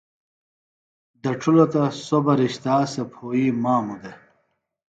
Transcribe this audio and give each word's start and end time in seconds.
دڇھِلوۡ 1.21 1.69
تہ 1.71 1.83
سوۡ 2.05 2.21
بہ 2.25 2.33
رِشتا 2.39 2.75
سےۡ 2.91 3.07
پھوئی 3.11 3.45
ماموۡ 3.61 3.99
دےۡ 4.01 4.17